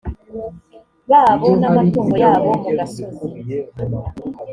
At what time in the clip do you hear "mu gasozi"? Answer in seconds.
2.61-3.27